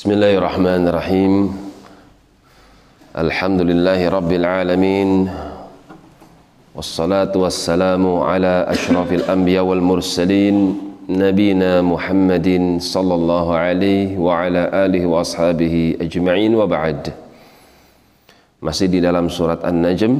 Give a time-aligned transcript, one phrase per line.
[0.00, 1.52] Bismillahirrahmanirrahim.
[3.12, 5.28] Alhamdulillahi rabbil alamin.
[6.72, 15.20] Wassalatu wassalamu ala asyrafil anbiya wal mursalin nabina Muhammadin sallallahu alaihi wa ala alihi wa
[15.20, 17.12] ashabihi ajma'in wa ba'd.
[18.64, 20.16] Masih di dalam surat An-Najm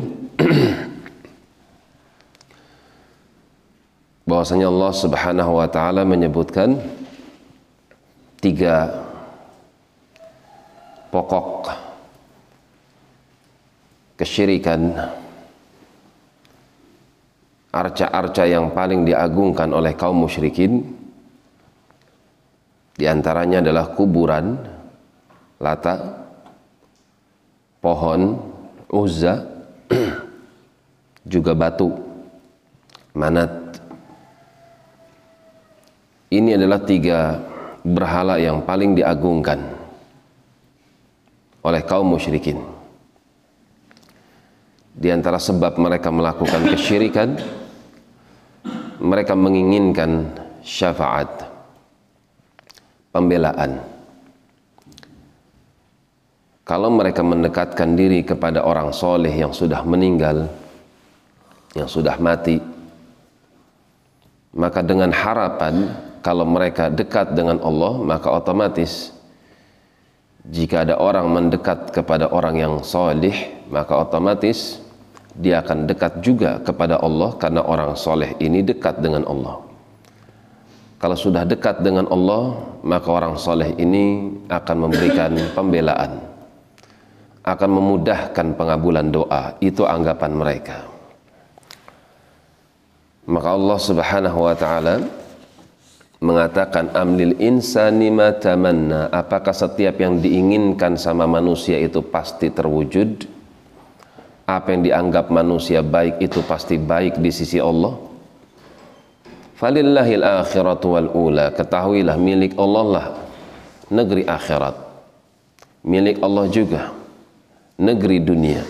[4.29, 6.77] bahwasanya Allah Subhanahu wa taala menyebutkan
[8.45, 9.09] tiga
[11.11, 11.69] pokok
[14.15, 14.95] kesyirikan
[17.71, 20.83] arca-arca yang paling diagungkan oleh kaum musyrikin
[22.95, 24.61] di antaranya adalah kuburan
[25.61, 26.25] Lata
[27.85, 28.37] pohon
[28.89, 29.45] Uzza
[31.33, 31.93] juga batu
[33.11, 33.51] Manat.
[36.31, 37.43] Ini adalah tiga
[37.83, 39.80] berhala yang paling diagungkan
[41.65, 42.61] oleh kaum musyrikin.
[44.91, 47.41] Di antara sebab mereka melakukan kesyirikan
[49.01, 50.29] mereka menginginkan
[50.61, 51.49] syafaat
[53.11, 53.81] pembelaan.
[56.69, 60.47] Kalau mereka mendekatkan diri kepada orang soleh yang sudah meninggal,
[61.75, 62.63] yang sudah mati,
[64.55, 65.91] maka dengan harapan
[66.23, 69.11] kalau mereka dekat dengan Allah, maka otomatis
[70.49, 73.35] jika ada orang mendekat kepada orang yang soleh,
[73.69, 74.81] maka otomatis
[75.37, 79.61] dia akan dekat juga kepada Allah karena orang soleh ini dekat dengan Allah.
[81.01, 86.31] Kalau sudah dekat dengan Allah, maka orang soleh ini akan memberikan pembelaan
[87.41, 90.85] akan memudahkan pengabulan doa itu anggapan mereka
[93.25, 95.01] maka Allah Subhanahu wa taala
[96.21, 99.09] mengatakan amlil insani ma tamanna.
[99.11, 103.27] Apakah setiap yang diinginkan sama manusia itu pasti terwujud?
[104.45, 107.97] Apa yang dianggap manusia baik itu pasti baik di sisi Allah?
[109.57, 111.47] Falillahil akhiratu wal ula.
[111.53, 113.07] Ketahuilah milik Allah lah
[113.93, 114.77] negeri akhirat.
[115.85, 116.93] Milik Allah juga
[117.81, 118.63] negeri dunia.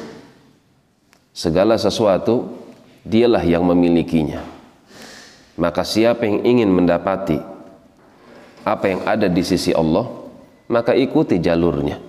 [1.35, 2.51] Segala sesuatu
[3.03, 4.60] dialah yang memilikinya.
[5.61, 7.37] Maka siapa yang ingin mendapati
[8.65, 10.09] apa yang ada di sisi Allah,
[10.73, 12.01] maka ikuti jalurnya.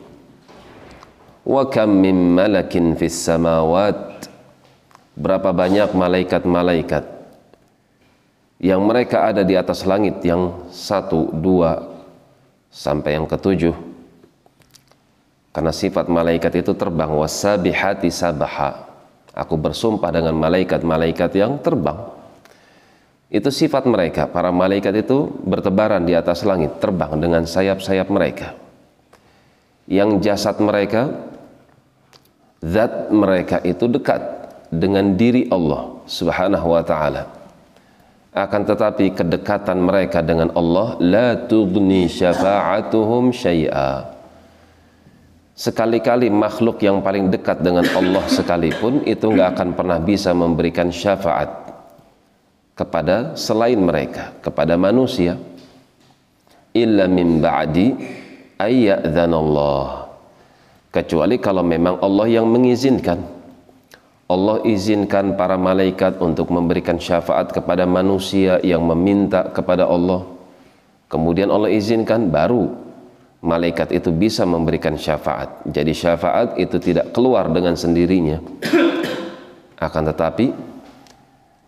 [1.43, 4.29] Wa kam min malakin fis samawat
[5.11, 7.03] Berapa banyak malaikat-malaikat
[8.63, 11.83] yang mereka ada di atas langit yang satu, dua,
[12.71, 13.75] sampai yang ketujuh
[15.51, 18.87] karena sifat malaikat itu terbang wasabihati sabaha.
[19.35, 21.99] Aku bersumpah dengan malaikat-malaikat yang terbang.
[23.31, 24.27] Itu sifat mereka.
[24.27, 28.59] Para malaikat itu bertebaran di atas langit, terbang dengan sayap-sayap mereka.
[29.87, 31.15] Yang jasad mereka,
[32.59, 34.19] zat mereka itu dekat
[34.67, 37.23] dengan diri Allah Subhanahu wa taala.
[38.35, 44.11] Akan tetapi kedekatan mereka dengan Allah la tughni syafa'atuhum syai'a
[45.51, 51.70] sekali-kali makhluk yang paling dekat dengan Allah sekalipun itu nggak akan pernah bisa memberikan syafaat
[52.75, 55.37] kepada selain mereka kepada manusia
[56.71, 57.87] illa min ba'di
[58.57, 60.07] Allah
[60.93, 63.19] kecuali kalau memang Allah yang mengizinkan
[64.31, 70.23] Allah izinkan para malaikat untuk memberikan syafaat kepada manusia yang meminta kepada Allah
[71.11, 72.91] kemudian Allah izinkan baru
[73.41, 75.65] malaikat itu bisa memberikan syafaat.
[75.65, 78.37] Jadi syafaat itu tidak keluar dengan sendirinya.
[79.85, 80.53] Akan tetapi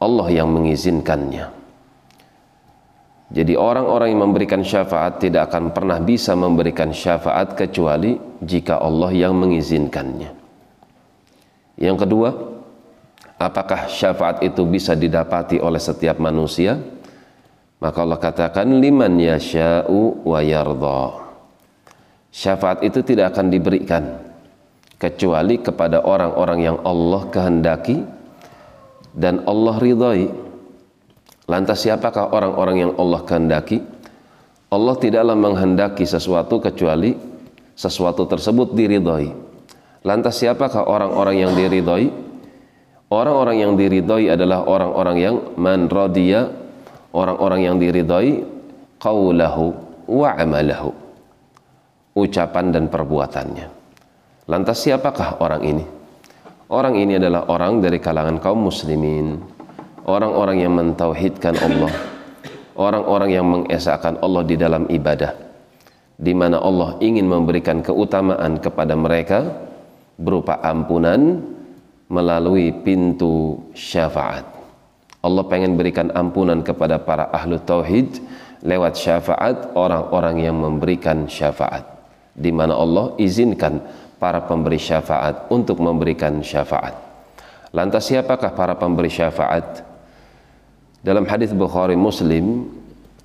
[0.03, 1.63] Allah yang mengizinkannya.
[3.33, 9.33] Jadi orang-orang yang memberikan syafaat tidak akan pernah bisa memberikan syafaat kecuali jika Allah yang
[9.33, 10.29] mengizinkannya.
[11.79, 12.29] Yang kedua,
[13.39, 16.77] apakah syafaat itu bisa didapati oleh setiap manusia?
[17.81, 21.23] Maka Allah katakan liman yasha'u wa yardha
[22.33, 24.03] syafaat itu tidak akan diberikan
[24.97, 28.01] kecuali kepada orang-orang yang Allah kehendaki
[29.13, 30.30] dan Allah ridhai.
[31.45, 33.83] Lantas siapakah orang-orang yang Allah kehendaki?
[34.74, 37.13] Allah tidaklah menghendaki sesuatu kecuali
[37.77, 39.30] sesuatu tersebut diridhai.
[40.04, 42.10] Lantas siapakah orang-orang yang diridhai?
[43.13, 46.50] Orang-orang yang diridhai adalah orang-orang yang man radiya,
[47.13, 48.42] orang-orang yang diridhai
[48.98, 49.77] qaulahu
[50.09, 51.04] wa amalahu
[52.13, 53.68] ucapan dan perbuatannya.
[54.50, 55.86] Lantas siapakah orang ini?
[56.73, 59.37] Orang ini adalah orang dari kalangan kaum muslimin,
[60.09, 61.93] orang-orang yang mentauhidkan Allah,
[62.73, 65.37] orang-orang yang mengesahkan Allah di dalam ibadah.
[66.17, 69.53] Di mana Allah ingin memberikan keutamaan kepada mereka
[70.17, 71.45] berupa ampunan
[72.09, 74.41] melalui pintu syafaat.
[75.21, 78.17] Allah pengen berikan ampunan kepada para ahlu tauhid
[78.65, 81.85] lewat syafaat orang-orang yang memberikan syafaat.
[82.33, 83.77] Di mana Allah izinkan
[84.23, 86.95] para pemberi syafaat untuk memberikan syafaat.
[87.75, 89.83] Lantas siapakah para pemberi syafaat?
[91.03, 92.71] Dalam hadis Bukhari Muslim,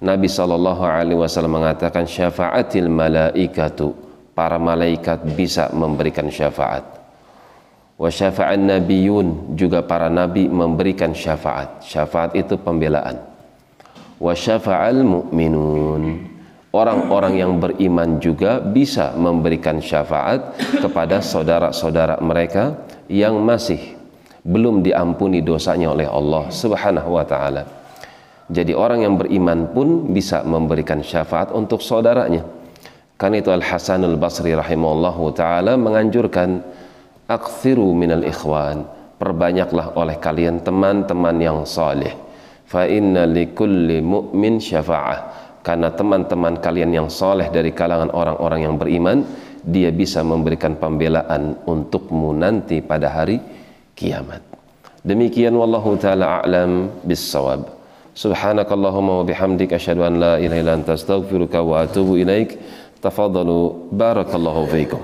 [0.02, 3.94] Nabi Shallallahu Alaihi Wasallam mengatakan syafaatil malaikatu
[4.34, 6.98] para malaikat bisa memberikan syafaat
[7.98, 13.18] wa syafa'an nabiyun juga para nabi memberikan syafaat syafaat itu pembelaan
[14.22, 16.27] wa syafa'al mu'minun
[16.73, 22.76] orang-orang yang beriman juga bisa memberikan syafaat kepada saudara-saudara mereka
[23.09, 23.97] yang masih
[24.44, 27.65] belum diampuni dosanya oleh Allah Subhanahu wa taala.
[28.49, 32.44] Jadi orang yang beriman pun bisa memberikan syafaat untuk saudaranya.
[33.20, 36.65] Kan itu Al Hasanul Basri rahimahullahu taala menganjurkan
[37.29, 38.88] akthiru minal ikhwan
[39.20, 42.15] perbanyaklah oleh kalian teman-teman yang saleh
[42.65, 49.20] fa inna likulli mu'min syafa'ah karena teman-teman kalian yang saleh dari kalangan orang-orang yang beriman
[49.61, 53.37] dia bisa memberikan pembelaan untukmu nanti pada hari
[53.93, 54.41] kiamat.
[55.05, 57.69] Demikian wallahu taala a'lam bissawab.
[58.17, 62.56] Subhanakallahumma wa bihamdika asyhadu an la ilaha illa anta astaghfiruka wa atubu ilaik.
[63.05, 65.03] Tafadhalu barakallahu fiikum